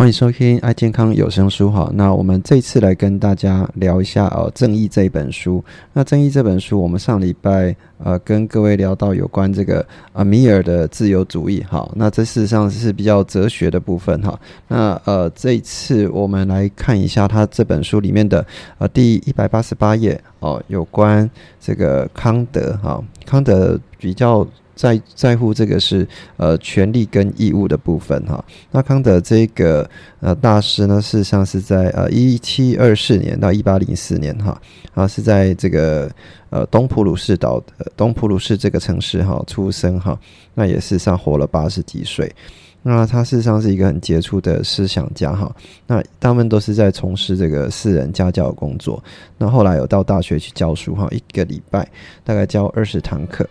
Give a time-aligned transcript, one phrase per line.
[0.00, 1.90] 欢迎收听爱健康有声书哈。
[1.92, 5.62] 那我们这次来跟大家聊一下呃《正义》这一本书。
[5.92, 11.86] 那《正义》这本书，我们上礼拜呃跟各位聊到有关这个呃米尔的自由主义哈。
[11.94, 14.40] 那这事实上是比较哲学的部分哈。
[14.68, 18.42] 那呃这一次我们来看一下他这本书里面的
[18.78, 21.28] 呃第一百八十八页哦，有关
[21.60, 23.04] 这个康德哈。
[23.26, 24.48] 康德比较。
[24.80, 26.08] 在在乎这个是
[26.38, 28.42] 呃权利跟义务的部分哈。
[28.70, 29.86] 那康德这个
[30.20, 34.58] 呃大师呢，事实上是在呃一七二四年到一八零四年哈，
[34.94, 36.10] 啊是在这个
[36.48, 40.18] 呃东普鲁士岛的东普鲁士这个城市哈出生哈。
[40.54, 42.34] 那也事实上活了八十几岁。
[42.82, 45.54] 那他事实上是一个很杰出的思想家哈。
[45.86, 49.04] 那他们都是在从事这个私人家教工作。
[49.36, 51.86] 那后来有到大学去教书哈，一个礼拜
[52.24, 53.46] 大概教二十堂课。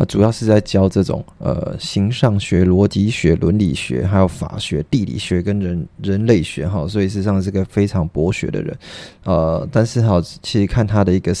[0.00, 8.78] 那主要是在教这种呃形上学、逻辑学、伦理学，还有法学、地理学跟人人类学哈，所以事实上是个非常博学的人，
[9.24, 11.34] 呃，但是哈，其实看他的一个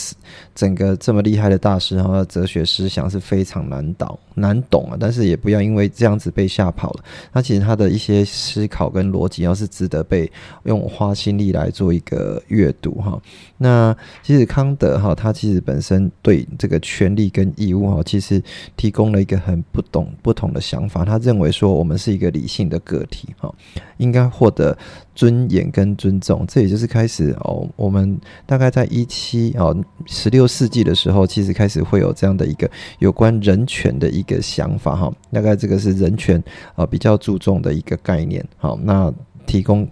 [0.56, 7.04] 整个这么厉害的大师哈，哲学思想是非常难懂难懂啊，但是也不要因为这样子被吓跑了。
[7.32, 10.28] 那其实他的一些思考跟逻辑，要是值得被
[10.64, 13.22] 用花心力来做一个阅读哈。
[13.58, 18.42] 那其实康德哈，他其实本身对这个权利跟义务哈，其实。
[18.76, 23.52] 提供了一个很不懂不同的想法，他认为说我们是一个理性的个体，哈，
[23.96, 24.76] 应该获得
[25.14, 26.44] 尊严跟尊重。
[26.46, 36.42] 这也就是开始哦，我们大概在一七哦十六世纪的时候，其实开始会有这样的一个有关人权的一个想法，哈，大概这个是人权
[36.76, 39.12] 啊比较注重的一个概念，好，那
[39.46, 39.88] 提供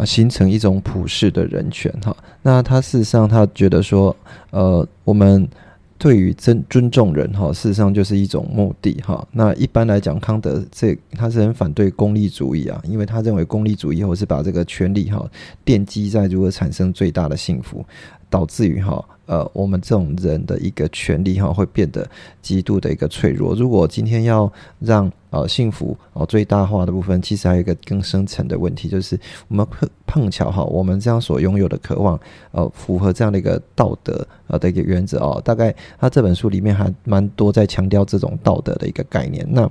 [0.00, 4.16] 啊形成一种普世的人权，哈，那他事实上他觉得说，
[4.50, 5.48] 呃，我们。
[6.02, 9.22] 对于尊尊重人哈，事实上就是一种目的哈。
[9.32, 15.30] 那一般来讲，康德这他是很反对功利主义啊，因为他认为功利主义或是把这个权利哈
[15.62, 17.84] 奠基在如何产生最大的幸福。
[18.30, 22.08] 导致于哈呃我们这种人的一个权利哈会变得
[22.40, 23.54] 极度的一个脆弱。
[23.54, 32.18] 如果今天要让呃幸福哦最大化的部分，其实还有一个更深层的问题，就是我们碰碰巧哈我们这样所拥有的渴望
[32.52, 35.42] 呃符合这样的一个道德呃的一个原则哦。
[35.44, 39.46] 大概他这本书里面还蛮多在强调这种道德的一个概念。
[39.50, 39.68] 那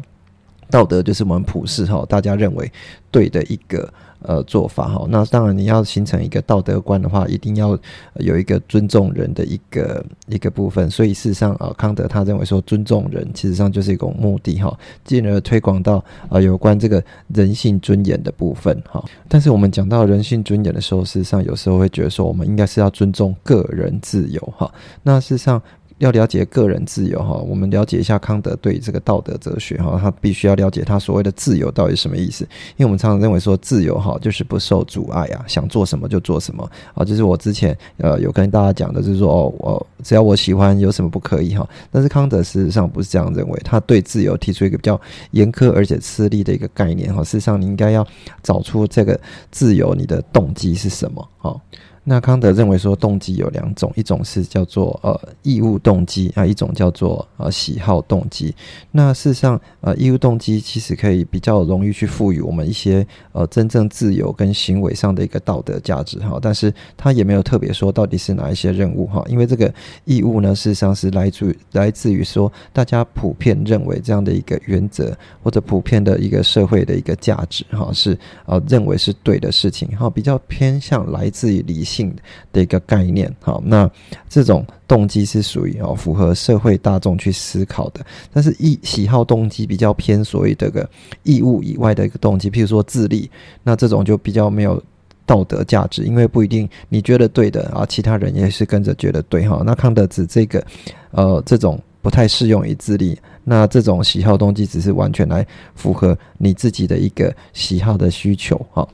[0.70, 2.72] 道德就是我们普世哈大家认为
[3.12, 3.92] 对的一个。
[4.22, 7.80] 呃，做法哈，那当然你要形成一个道德观的话，一定要
[8.16, 10.92] 有一个尊重人的一个一个部分。
[10.92, 19.02] 所以事实上啊，康德他认为说尊重人，其实上就是一种目的哈，进而推广到啊有关这个人性尊严的部分哈。
[19.30, 24.70] 但是我们讲到人性尊严的时候，事实上有时候会觉得说，我们应该是要尊重个人自由哈。
[25.02, 25.62] 那事实上。
[26.00, 32.44] 要了解个人自由哈，我们了解一下康德对这个道德哲学哈，他必须要了解他所谓的自由到底什么意思。
[32.78, 41.68] 因为我们常常认为说自由哈就是不受阻碍啊，想做什么就做什么啊，就是我之前呃有跟大家讲的，就是说哦我只要我喜欢有什么不可以哈。
[41.92, 45.00] 但是康德事实上不是这样认为，他对自由提出一个比较
[45.32, 47.22] 严苛而且吃力的一个概念哈。
[47.24, 48.08] 事实上你应该要
[48.42, 49.20] 找出这个
[49.52, 51.62] 自由你的动机是什么哈。
[52.10, 58.52] 那康德认为说，动机有两种，一种是叫做呃义务动机啊，一种叫做呃喜好动机。
[58.90, 66.40] 那事实上，呃义务动机其实可以比较容易去赋予我们一些呃真正自由跟行为上的一个道德价值哈。
[66.42, 69.72] 但是他也没有特别说到底是哪一些任务哈，因为这个
[70.06, 78.18] 义务呢，事实上是来自来自于说大家普遍认为这样的一个原则或者普遍的一个社会的一个价值哈，是
[78.48, 81.99] 呃认为是对的事情哈，比较偏向来自于理性。
[82.00, 82.16] 性
[82.54, 83.90] 的一个概念，好，那
[84.30, 88.00] 这种动机是属于哦符合社会大众去思考的，
[88.32, 90.90] 但是义喜好动机比较偏所谓这个
[91.24, 93.30] 义务以外的一个动机，譬如说自立，
[93.64, 94.82] 那这种就比较没有
[95.26, 99.62] 道德价值，因为不一定你觉得对的啊，其他人也是跟着觉得对哈。
[99.66, 100.66] 那康德指这个
[101.12, 105.46] 呃这种不太适用于自立，那这种喜好动机只是完全来
[105.76, 108.88] 符合你自己的一个喜好的需求哈。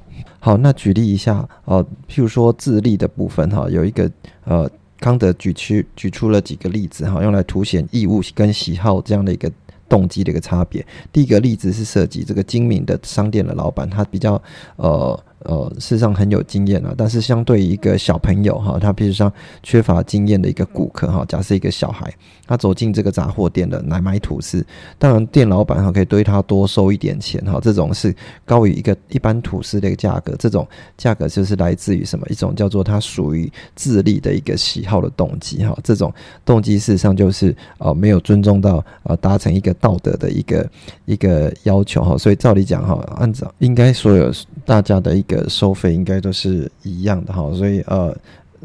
[0.46, 4.08] 好，那举例一下，呃，譬如说自立的部分，哈，有一个，
[4.44, 4.70] 呃，
[5.00, 9.52] 康德举出举出了几个例子，哈，用来凸显义务跟喜好这样的一个
[9.90, 10.86] 动机的一个差别。
[11.12, 14.40] 第一个例子是涉及这个精明的商店的老板，他比较，
[14.76, 15.20] 呃。
[15.46, 19.32] 呃，事实上很有经验啊，但是相对于一个小朋友哈，他比如说
[19.64, 22.12] 缺乏经验的一个顾客哈，假设一个小孩，
[22.48, 24.66] 他走进这个杂货店的来买吐司，
[24.98, 32.26] 当然店老板哈可以对他多收一点钱哈，这种是高于一个一般吐司的一个价格，这种价格就是来自于什么？
[32.30, 36.12] 一种叫做他属于自立的一个喜好的动机哈，这种
[36.44, 40.70] 动机事实上就是呃没有尊重到呃达成一个道德的一个
[41.06, 44.32] 一个要求哈，所以照理讲哈，按照应该所有
[44.66, 45.35] 大家的一个。
[45.50, 48.16] 收费应该都是一样的哈，所以呃。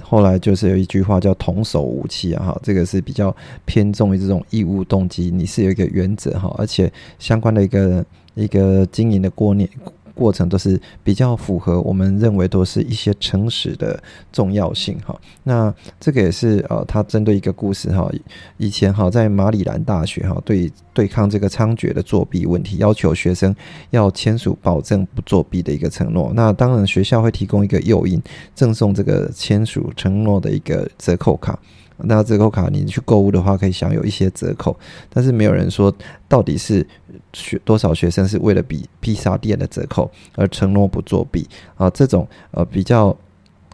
[0.02, 3.36] 后来就是有一句话叫“童叟无欺”啊，哈，这个是比较
[3.66, 8.02] 偏重于这种义务动机，你是有一个原则哈，而且相关的一个
[8.34, 9.68] 一个经营的过念。
[10.20, 13.98] 过程都是比较符合我们认为都是一些诚实的
[14.30, 15.18] 重要性哈。
[15.44, 18.06] 那这个也是呃，他针对一个故事哈，
[18.58, 23.56] 以前哈在马里兰大学哈对对抗这个猖獗的作弊问题，要求学生
[23.88, 26.30] 要签署保证不作弊的一个承诺。
[26.34, 28.20] 那当然学校会提供一个诱因，
[28.54, 31.58] 赠送这个签署承诺的一个折扣卡。
[32.04, 34.76] 那折扣卡你去购物的话，可以享有一些折扣，
[35.08, 35.94] 但是没有人说
[36.28, 36.86] 到底是
[37.32, 41.88] 学多少学生是为了比披萨店的折扣而承诺不作弊啊？
[41.90, 43.16] 这种呃比较。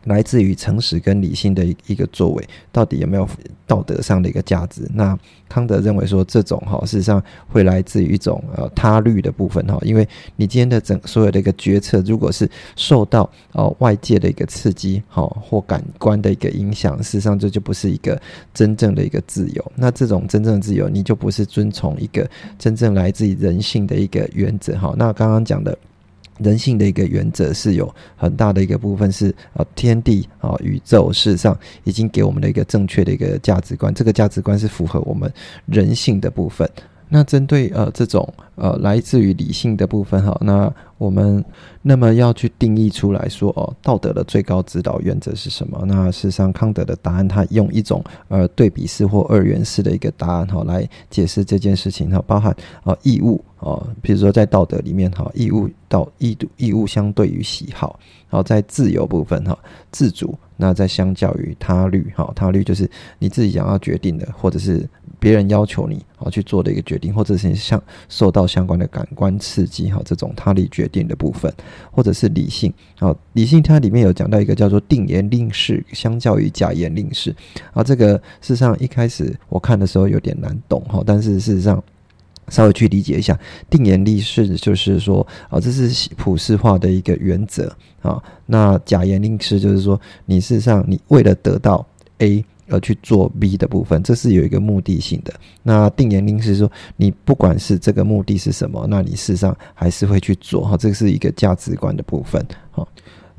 [0.06, 3.28] 来自于诚实跟理性的一个作为，到底有没有
[3.66, 4.88] 道德上的一个价值？
[4.94, 5.16] 那
[5.48, 18.20] 康德认为说，这种哈，事实上会来自于一种呃他律的部分哈，因为你今天的整所有的一个决策，如果是受到哦外界的一个刺激哈或感官的一个影响，事实上这就不是一个
[18.54, 19.72] 真正的一个自由。
[19.74, 22.28] 那这种真正自由，你就不是遵从一个
[22.58, 24.94] 真正来自于人性的一个原则哈。
[24.96, 25.76] 那刚刚讲的。
[26.38, 35.32] 人性的一个原则是有很大的一个部分是呃天地啊宇宙事实上已经给我们的一个正确的一个价值观，这个价值观是符合我们
[35.66, 36.68] 人性的部分。
[37.08, 41.44] 那针对呃这种呃来自于理性的部分哈，那我们
[41.80, 45.80] 那么要去定义出来说哦道德的最高指导原则是什么？
[45.86, 52.52] 那事实上康德的答案，他用一种呃对比式或二元式的一个答案哈来解释这件事情哈，包含
[52.82, 57.98] 啊义务哦，比如说在道德里面哈义务到义义务相对于喜好，
[58.28, 59.58] 然后在自由部分哈
[59.90, 64.88] 自主，那在相较于他律哈他律就是你自己想要决定的，或者是。
[65.18, 71.50] 别人要求你哦去做的一个决定，或者是相受到相关的感官刺激哈，这种他力决定的部分，
[71.90, 77.34] 或者是理性啊，理性它里面有讲到一个叫做定言令式，相较于假言令式
[77.72, 78.12] 啊，这个
[78.42, 81.82] 事实上一开始我看的时候有点难懂哈，但是事实上
[82.48, 83.38] 稍微去理解一下，
[83.68, 91.86] 定言令式就是说啊，这是普世化的一个原则啊，那假言令是就是说你事实上你为了得到
[92.18, 92.44] A。
[92.68, 95.32] 而去做 B 的部分，这是有一个目的性的。
[95.62, 102.84] 那定言令是说，你不管是这个目的是什么，那你事实上还是会去做哈，这是一个价值观的部分哈。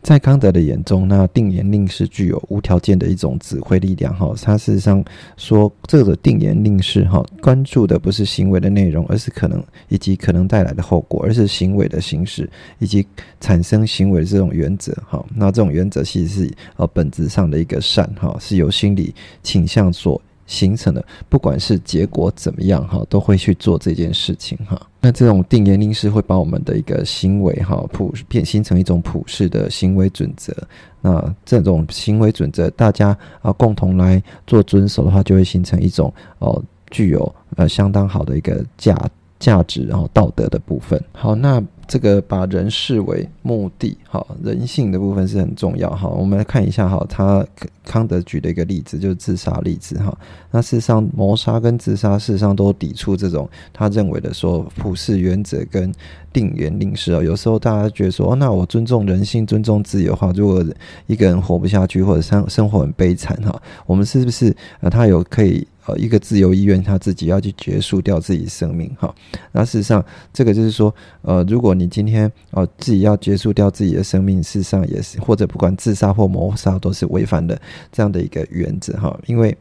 [0.04, 4.34] 在康德的眼中，那定言令是具有无条件的一种指挥力量哈。
[4.42, 5.04] 他事实上
[5.36, 12.50] 说，这个定言令是哈，关注的不是行为的内容，而是可能以及可能带来的后果，而是行为的形式
[12.80, 13.06] 以及
[13.42, 15.26] 产生行为的这种原则哈。
[15.36, 19.14] 那这种原则其实是呃本质上的一个善哈，是由心理
[19.44, 20.22] 倾向所。
[20.48, 24.82] 形成的，不管是结果怎么样哈，都会去做这件事情哈。
[25.00, 30.52] 那这种定言令是会把我们的一个行为哈普变形成一种普世的行为准则。
[31.00, 36.60] 那这种行为准则，大家啊共同来做遵守的话，就会形成一种哦
[36.90, 38.98] 具有呃相当好的一个价
[39.38, 41.00] 价值然后道德的部分。
[41.12, 41.64] 好，那。
[41.88, 46.10] 这个把人视为目的，哈，人性的部分是很重要，哈。
[46.10, 47.46] 我们来看一下，哈，他
[47.86, 50.16] 康德举的一个例子就是自杀例子，哈。
[50.52, 55.92] 那事实上，谋杀跟自杀事实上都抵触这种他认为的说普世原则跟
[56.38, 57.24] 定言令式啊。
[57.24, 60.32] 有时候大家觉得说，那我尊重人性、尊重自由，哈。
[60.36, 60.64] 如果
[61.08, 65.66] 一个人活不下去或者生生活很悲惨，哈，我们是不是呃，他有可以？
[65.88, 69.16] 呃，一个自由意愿，他自己要去结束掉自己生命，哈。
[69.54, 70.04] 那事实上，
[70.34, 77.58] 这个就是说，呃，如果你今天哦自己要结束掉自己的生命，事实上也是，或者不管自杀或谋杀，都是违反的
[77.90, 79.58] 这样的一个原则，哈，因为。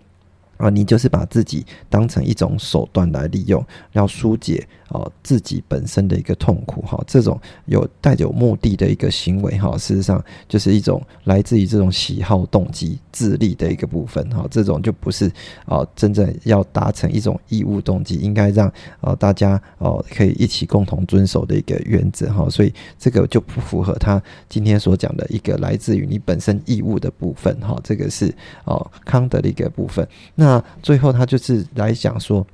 [0.57, 7.03] 啊，你就是把自己当成一种手段来利用，要疏解哦自己本身的一个痛苦哈。
[7.07, 14.47] 这种有带有目的的一个行为哈，事实上就是一种来自于这种喜好动机、自利的一个部分哈。
[14.51, 15.31] 这种就不是
[15.67, 18.73] 啊真正要达成一种义务动机，应该让
[19.03, 22.49] 呃大家哦可以一起共同遵守的一个原则哈。
[22.49, 27.79] 所以这个就不符合他今天所讲的一个来自于你本身义务的部分哈。
[27.85, 28.35] 这个是
[28.65, 30.46] 哦康德的一个部分那。
[30.47, 32.47] 那最后，他就是来讲说，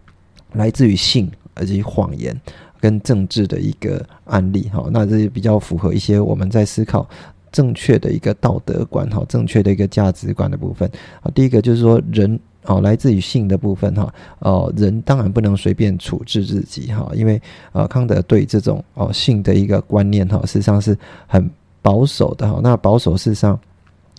[0.53, 1.31] 来自于性
[1.61, 2.35] 以及谎言
[2.81, 4.89] 跟政治的一个案例哈。
[4.91, 7.07] 那这些比较符合一些我们在思考
[7.51, 11.31] 正确的一个道德观哈，正确的一个价值观的部分啊。
[11.35, 17.39] 第一个就是说，人哦，来自于性的部分哈，哦，人当然不能随便处置自己哈，因为
[17.73, 20.97] 呃，康德对这种哦性的一个观念哈，事实上是
[21.27, 21.47] 很
[21.83, 22.59] 保守的哈。
[22.63, 23.61] 那保守事实上。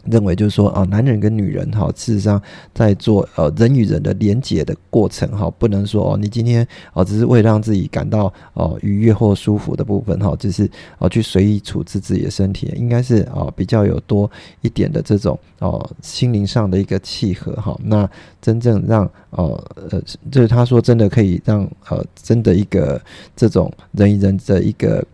[0.06, 2.42] 认为就是说啊，男人跟女人哈，事实上
[2.74, 14.30] 在做呃人与人的连结的过程哈，不能说哦，你今天哦只是为了让自己感到哦愉悦或舒服的部分哈，就是哦去随意处置自己的身体，应该是哦比较有多
[14.62, 17.80] 一点的这种哦心灵上的一个契合哈。
[17.84, 18.10] 那
[18.42, 23.02] 真正让哦呃，就是他说真的可以让呃真的一个
[23.36, 25.06] 这种人与人的一个。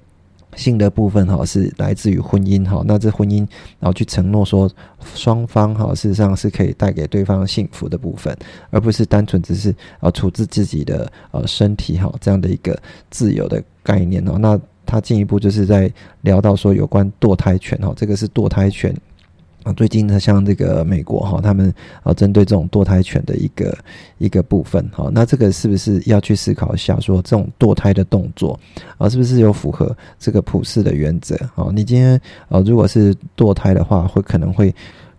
[0.60, 3.48] 性的部分哈是来自于婚姻哈，那这婚姻
[3.80, 4.70] 然后去承诺说
[5.16, 8.38] 双方哈事实上是可以带给对方幸福的部分，
[8.70, 12.78] 而不是单纯只是呃处置自己的呃身体哈这样的一个
[13.10, 14.38] 自由的概念哦。
[14.38, 18.94] 那他进一步就是在聊到说有关堕胎权哈，这个是堕胎权。
[19.63, 23.78] 啊，最近呢，像这个美国哈，他们啊，针对这种堕胎权的一个
[24.18, 28.58] 一个部分哈，那这个是不是要去思考一下，说这种堕胎的动作
[28.98, 31.68] 啊，是不是有符合这个普世的原则啊？
[31.74, 34.74] 你今天呃，如果是堕胎的话，会可能会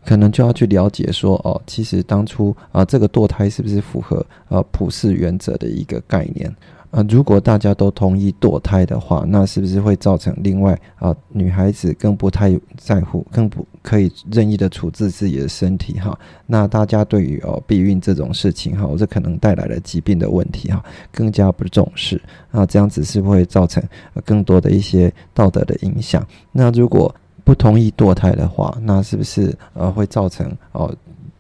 [0.07, 6.51] 可能就要去了解说，哦，其实当初啊，这个堕胎是不是符合呃普世原则的一个概念？
[6.91, 16.19] 啊，如果大家都同意堕胎的话，那是不是会造成另外啊，女孩子更不太在乎，更不可以任意的处置自己的身体哈？
[16.47, 22.21] 那大家对于哦避孕这种事情哈，这可能带来了疾病的问题哈，更加不重视
[22.51, 23.83] 啊，这样子是不会造成
[24.25, 26.27] 更多的一些道德的影响？
[26.53, 30.95] 那如果不同意堕胎的话，那是不是呃会造成哦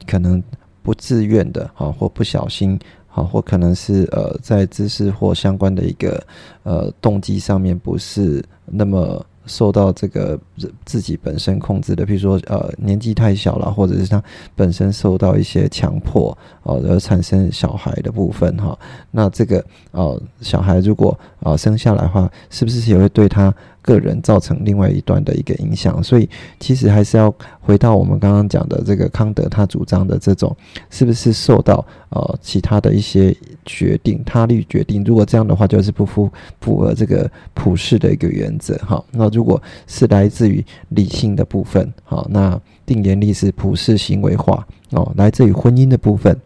[0.06, 0.42] 可能
[0.82, 2.78] 不自愿的哈或不小心？
[3.12, 6.24] 好，或可能是呃，在知识或相关的一个
[6.62, 10.38] 呃动机上面不是那么受到这个
[10.84, 14.22] 自己本身控制的，比如说呃年纪太小了，或者是他
[14.54, 18.78] 本身受到一些强迫哦而产生小孩的部分哈，
[19.10, 23.54] 那这个呃小孩如果啊生下来的话，是不是也会对他？
[23.82, 30.54] 个人造成另外一段的一个影响，所以其实还是要回到我们刚刚讲的这个康德他主张的这种，
[30.90, 33.34] 是不是受到呃其他的一些
[33.64, 35.02] 决定他律决定？
[35.04, 39.02] 如果这样的话，就是不符符合这个普世的一个原则哈。
[39.10, 46.38] 那如果是来自于理性的部分，好，那定言力是普世行为化哦，来自于婚姻的部分，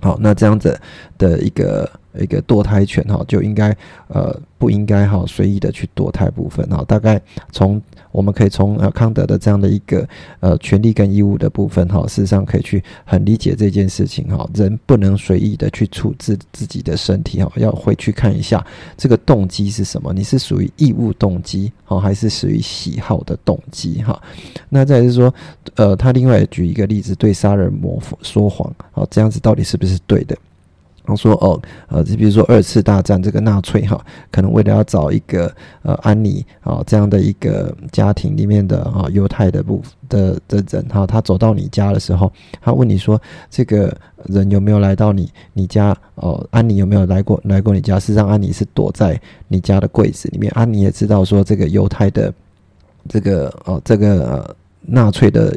[0.00, 0.80] 好，那这样子
[1.18, 1.90] 的一个。
[2.18, 3.76] 一个堕胎权哈，就应该
[4.08, 6.84] 呃不应该哈随意的去堕胎部分哈。
[6.86, 10.06] 大概从我们可以从呃康德的这样的一个
[10.40, 14.48] 呃权利跟义务的部分哈，事实上可以去很理解这件事情哈。
[14.54, 18.64] 人不能随意的去处置自己的身体哈，要回去看一下
[18.96, 20.12] 这个动机是什么。
[20.12, 24.20] 你是属于义务动机哈，还是属于喜好的动机哈？
[24.68, 25.34] 那再是说
[25.76, 30.36] 呃，他另外举一个例子，对杀人魔说谎好，这样子到底是不是对的？
[31.04, 43.92] 然后说哦，呃，就比如说二次大战这个纳粹哈，可能为了要找一个呃安妮啊这样的一个家庭里面的啊犹太的部的的人哈，他走到你家的时候，他问你说这个
[44.26, 46.46] 人有没有来到你你家哦？
[46.52, 47.98] 安妮有没有来过来过你家？
[47.98, 50.52] 事实上，安妮是躲在你家的柜子里面。
[50.54, 52.32] 安妮也知道说这个犹太的
[53.08, 54.56] 这个哦这个。
[54.84, 55.56] 纳粹的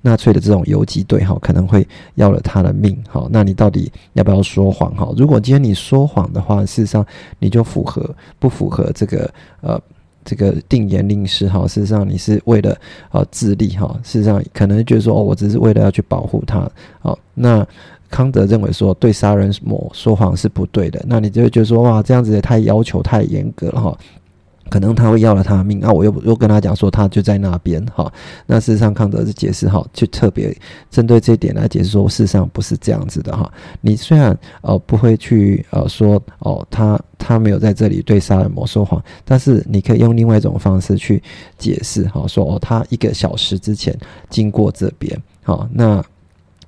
[0.00, 3.26] 纳粹的这种游击队哈，可能会要了他的命哈。
[3.30, 5.12] 那你到底要不要说谎哈？
[5.16, 7.04] 如果今天你说谎的话，事实上
[7.38, 9.80] 你就符合不符合这个呃
[10.24, 11.66] 这个定言令式哈？
[11.66, 12.76] 事实上你是为了
[13.10, 13.98] 呃自立哈。
[14.02, 16.68] 事实上可能觉得说哦，我只是为了要去保护他
[17.00, 17.18] 好。
[17.34, 17.66] 那
[18.10, 21.02] 康德认为说对杀人魔说谎是不对的。
[21.08, 23.98] 那你就会觉得说哇，这样子也太要求太严格了哈。
[24.72, 25.92] 可能他会要了他的命啊！
[25.92, 28.10] 我又又跟他讲说他就在那边哈。
[28.46, 30.56] 那事实上康德是解释哈，就特别
[30.90, 33.52] 针对这一点来解释说，事实上不是这样子的哈。
[33.82, 41.22] 你虽然呃不会去呃说哦他他没有在这里对杀人魔说谎，但是你可以用另外一种方式去
[41.58, 43.94] 解释哈，说哦他一个小时之前
[44.30, 46.02] 经过这边好那。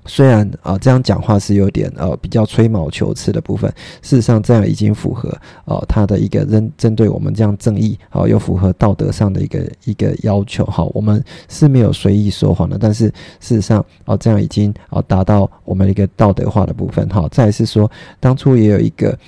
[0.07, 3.71] 虽然啊，这样讲话是有点呃比较吹毛求疵的部分，
[4.03, 5.35] 事实上这样已经符合
[5.65, 10.85] 呃他的一个针针对我们这样正义啊，又符合道德上的一个一个要求哈。
[10.93, 13.07] 我们是没有随意说谎的，但是
[13.41, 17.27] 事实上啊，这样已经啊达到我们一个道德化的部分哈。
[17.31, 19.19] 再是说，当初也有一个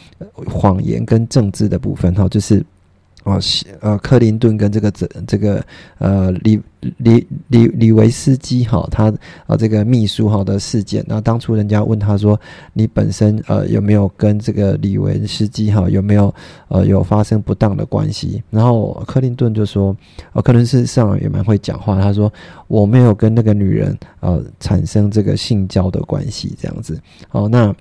[0.46, 2.64] 谎言跟政治的部分哈，就是。
[3.26, 3.40] 哦，
[3.80, 5.60] 呃，克林顿跟这个这这个
[5.98, 6.60] 呃，李
[6.98, 9.12] 李李李维斯基哈，他
[9.48, 12.40] 啊这个秘书哈的事件，那当初人家问他说，
[12.72, 16.32] 你本身呃有没有跟这个李维斯基哈有没有
[16.68, 18.40] 呃有发生不当的关系？
[18.48, 19.94] 然后克林顿就说，
[20.32, 22.32] 哦，可能是上也蛮会讲话，他说
[22.68, 26.96] 我没有跟那个女人呃产生这个性交的关系，这样子。
[27.32, 27.74] 哦，那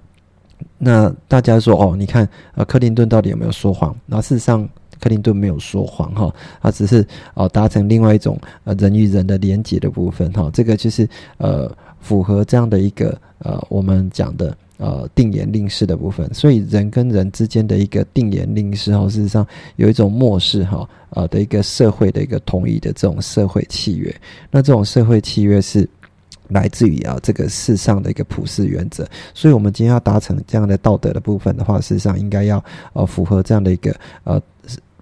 [0.80, 3.96] 那大家说哦，你看呃克林顿到底有没有说谎？
[4.08, 4.68] 那事实上。
[5.06, 11.08] 克林顿没有说谎哈，他只是哦达成另外一种呃人与人的连结的部分哈，这个就是
[11.38, 19.46] 呃符合这样的一个呃我们讲的呃定言令式的部分，所以人跟人之间的一个定言令式哈，事实上
[19.76, 24.12] 有一种漠视哈呃的一个社会的一个统一的这种社会契约，
[24.50, 25.88] 那这种社会契约是。
[26.50, 33.92] 来自于啊这个世上的一个普世原则，所以我们今天要达成这样的道德的部分的话，事实上应该要呃符合这样的一个
[34.26, 34.40] 呃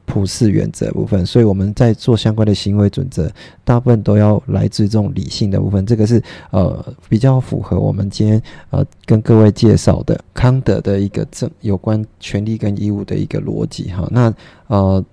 [0.06, 1.26] 普世原则部分。
[1.26, 3.30] 所以我们在做相关的行为准则，
[3.64, 5.86] 大部分都要来自这种理性的部分。
[5.86, 14.08] 这个是呃比较符合我们今天呃跟各位介绍的康德的一个正有关权利跟义务的一个逻辑哈。
[14.12, 14.34] 那
[14.68, 15.04] 呃。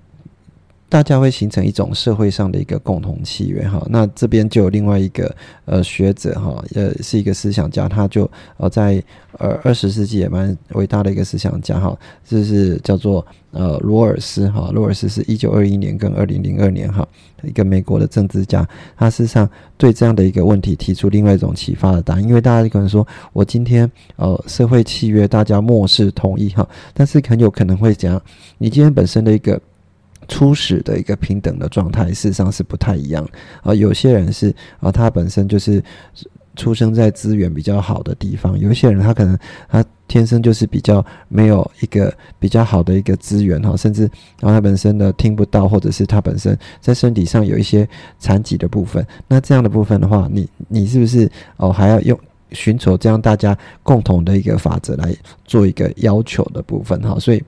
[0.90, 5.32] 大家会形成一种社会上的一个共同契约哈，那这边就有另外一个
[5.64, 9.00] 呃学者哈，呃是一个思想家，他就呃在
[9.38, 17.06] 呃二十世纪也蛮伟大的一个思想家哈，就是叫做呃罗尔斯哈，罗尔斯是一九二一年跟二零零二年哈
[17.44, 28.20] 一个美国的政治家，他事实上对这样的一个问题提出另外一种启发的答案，因为大家可能说我今天呃社会契约大家漠视同意哈，但是很有可能会讲
[28.58, 29.60] 你今天本身的一个。
[30.30, 33.28] 初始的一个平等的状态，事实上是不太一样
[33.62, 33.74] 啊。
[33.74, 35.82] 有些人是啊，他本身就是
[36.54, 39.36] 出生在资源比较好的地方；有些人他可能
[39.68, 44.02] 他天生就是比较没有一个比较好的一个资源哈，甚至
[44.40, 47.86] 然后他本身的听不到，或者是他本身在身体上有一些
[48.20, 49.04] 残疾的部分。
[49.26, 52.16] 那这样的部分的话，你你是不是哦还要用
[52.52, 55.12] 寻求这样大家共同的一个法则来
[55.44, 57.18] 做一个要求的部分哈？
[57.18, 57.42] 所以。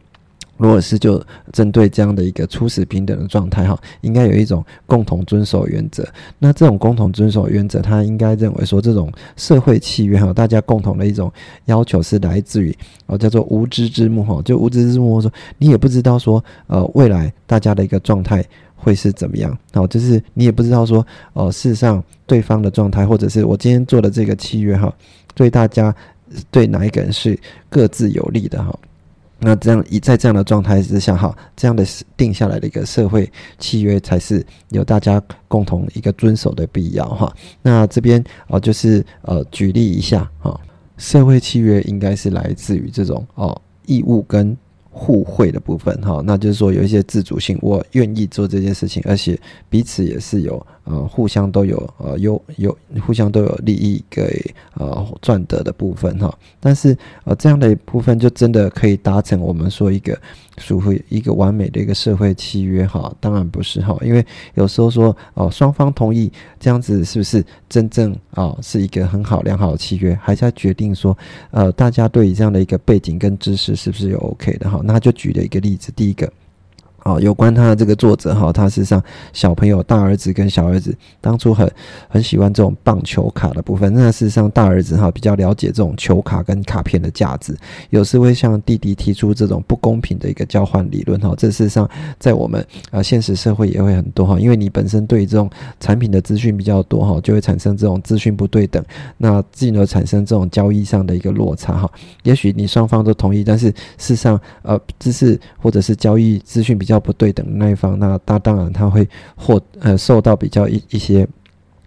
[0.62, 1.20] 罗尔斯就
[1.52, 6.06] 针对这样的一个初始平等的状态，哈，应该有一种共同遵守原则。
[6.38, 11.32] 那这种共同遵守原则，他应该认为说，这种社会契约哈，大家共同的一种
[11.64, 12.72] 要求是来自于
[13.06, 15.28] 哦，叫做无知之幕哈，就无知之幕说，
[15.58, 18.44] 你也不知道说，呃，未来大家的一个状态
[18.76, 24.94] 会是怎么样，哦，就是你也不知道说，哦，事实上对方的状态，或者是我今天做的这个契约哈，
[25.34, 25.92] 对大家
[26.52, 27.36] 对哪一个人是
[27.68, 28.78] 各自有利的哈。
[29.44, 31.84] 那这样一在这样的状态之下，哈，这样的
[32.16, 37.34] 定下来的一个社会契约才是有大家共同一个遵守的必要，哈。
[37.60, 40.58] 那这边哦，就是呃，举例一下，哈，
[40.96, 44.56] 社会契约应该是来自于这种哦义务跟
[44.90, 49.38] 互惠的部分，哈，那就是说有一些自主性，我愿意做这件事情，而且
[49.68, 50.64] 彼此也是有。
[50.84, 60.20] 呃，互相都有呃有有互相都有利益给呃赚得的部分哈，但是呃这样的一部分就真的可以达成我们说一个
[60.58, 63.14] 属于一个完美的一个社会契约哈？
[63.20, 71.16] 当然不是哈，因为有时候说哦双方同意这样子是不是真正啊是一个很好良好的契约，还是要决定说
[71.52, 74.80] 呃大家对于这样的一个背景跟知识是不是有 OK 的哈？
[74.82, 76.30] 那就举了一个例子，第一个。
[77.04, 81.68] 哦，有关他的这个作者哈，他是上小朋友大儿子跟小儿子当初很
[82.08, 83.92] 很喜欢这种棒球卡的部分。
[83.92, 87.56] 那事实上大儿子哈比较了解这种球卡跟卡片的价值，
[87.90, 91.34] 有时会向弟弟提出这种不公平的一个交换理论哈。
[91.36, 98.80] 这事实上在我们啊现实社会也会很多哈，因为你本身对这种产品的资讯比较多哈，就会产生这种资讯不对等，
[99.18, 101.90] 那进而产生这种交易上的一个落差哈。
[102.22, 103.66] 也许你双方都同意，但是
[103.98, 106.91] 事实上呃知识或者是交易资讯比较。
[106.92, 111.26] 较不对等的那一方，那他当然他会获呃受到比较一一些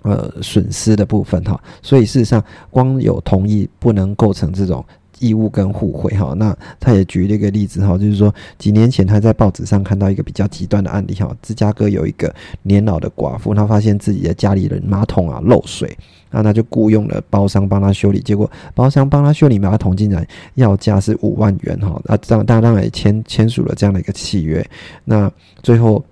[0.02, 4.84] 呃损失的部分哈，所以事实上光有同意不能构成这种
[5.20, 6.34] 义务跟互惠哈。
[6.38, 15.98] 那他也举了一个例子哈，就是说几年前他在报纸上看到一个比较极端的案例哈，芝加哥有一个年老的寡妇，她发现自己的家里的马桶啊漏水。
[16.32, 20.26] 那他就雇佣了包商帮他修理，结果包商帮他修理马桶竟然
[20.56, 24.66] 要价是五万元哈，那，当当然也签签署了这样的一个契约，
[25.06, 25.32] 那
[25.64, 26.04] 最后。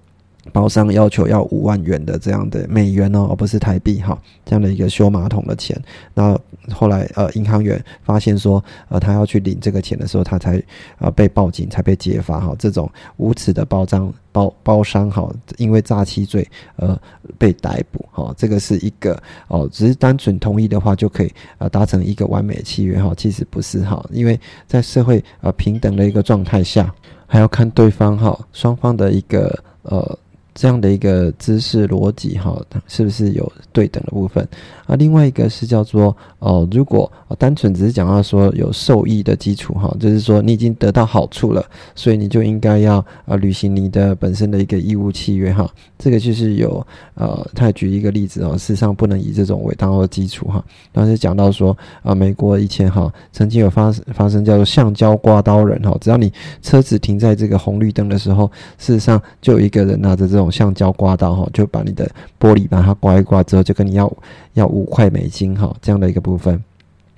[0.51, 5.81] 包商要求要五万元的这样的美元哦，而不是台币哈，这样的一个修马桶的钱。
[6.13, 6.37] 那
[6.71, 10.61] 后来呃，银行员发现说，呃，他要去领这个钱的时候，他才
[10.99, 12.53] 呃被报警，才被揭发哈。
[12.59, 16.99] 这种无耻的包商包包商哈，因为诈欺罪呃
[17.37, 18.33] 被逮捕哈。
[18.37, 26.93] 这个是一个哦，只是单纯同意的话就可以呃达成一个完美契约哈，其实不是哈，因为在社会呃平等的一个状态下，
[27.27, 30.19] 还要看对方哈双方的一个呃。
[30.53, 34.47] 这样的一个知识逻辑哈，是不是有对等的部分？
[34.85, 45.69] 啊，另外一个是叫做哦，如果单纯只是讲到说有受益的基础哈，就是说你已经得到好处了，所以你就应该要呃履行你的本身的一个义务契约哈。
[45.97, 46.85] 这个就是有
[47.15, 50.63] 呃，他举一个例子哦，事实上不能以这种为当做基础哈。
[50.91, 64.11] 当时讲到说啊，美国以前哈曾经有发发生叫做橡胶刮刀人哈，只要你车子停在这个红绿灯的时候，事实上就有一个人拿着这种橡胶刮刀哈，就把你的玻璃把它刮一刮之后，就跟你要
[64.53, 66.61] 要五块美金哈这样的一个部分。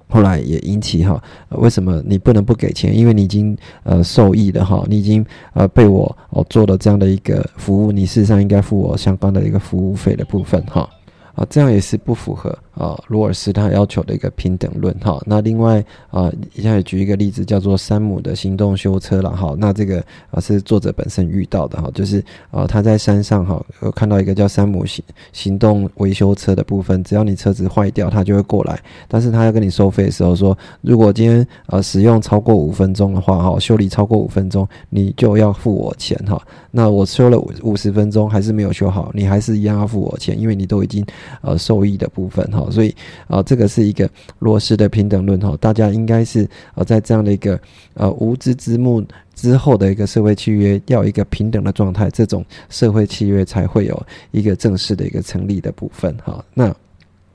[0.07, 2.95] 后来也引起哈，为什么你不能不给钱？
[2.95, 10.87] 因为你已经呃受益了哈，你已经呃被我哦做了这样的一个服务，你事实上应该付我相关的一个服务费的部分哈。
[11.33, 15.21] 啊，这样也是不符合啊罗尔斯他要求的一个平等论哈。
[15.25, 19.55] 那另外啊，以下也举一个例子，叫做山姆的行动修车了哈。
[19.57, 28.79] 那这个啊是作者本身遇到的哈，就是啊他在山上哈，有看到一个叫山姆行行动维修车的部分，只要你车子坏掉，他就会过来。
[29.07, 36.41] 但是他要跟你收费的时候说，如果今天呃使用超过五分钟的话哈，修理超过五分钟，你就要付我钱哈。
[36.71, 41.05] 那我修了五五十分钟还是没有修好，你还是一样要付我钱，因为你都已经。
[41.41, 42.95] 呃，受益的部分哈，所以
[43.27, 47.59] 啊，这个是一个落实的平等论哈，大家应该是呃，在这样的一个
[47.93, 56.43] 呃无知之幕之后的一个社会契约，要一个平等的状态，这种社会契约才会有一个正式的一个成立的部分哈。
[56.53, 56.75] 那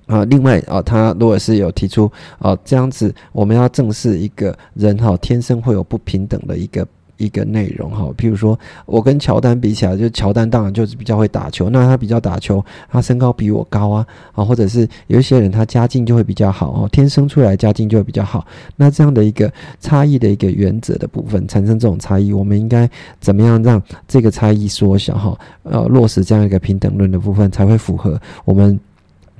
[0.07, 6.87] 啊，另外啊，他如果是有提出啊，这样子我们要正视一个人哈，天生会有不平等的一个。
[7.21, 22.89] 一个内容哈，譬如说我跟乔丹比起来，就乔丹当然就是比较会打球，那他比较打球，他身高比我高啊，啊，或者是有一些人他家境就会比较好哦，天生出来家境就会比较好，那这样的一个差异的一个原则的部分产生这种差异，我们应该
[23.21, 25.39] 怎么样让这个差异缩小哈？
[25.65, 28.81] 呃，落实这样一个平等论的部分才会符合我们。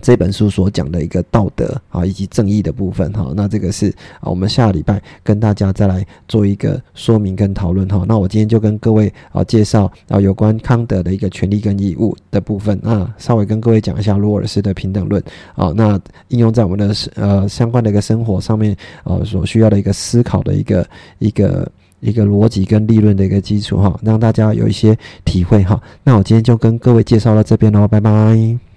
[0.01, 3.89] 这本书所讲的一个道德啊，以及正义的部分哈，那这个是
[4.21, 8.05] 啊，我们下个礼拜跟大家再来做一个说明跟讨论哈。
[8.09, 15.23] 那我今天就跟各位啊介绍啊有关康德的一个权利跟义务的部分啊，稍微跟各位讲一下罗尔斯的平等论
[15.55, 25.81] 啊，那应用在我们的呃相关的一个生活上面啊所需要的一个思考的一个一个一个逻辑跟利润的一个基础哈，让大家有一些体会哈。
[26.03, 28.70] 那我今天就跟各位介绍到这边喽，拜拜。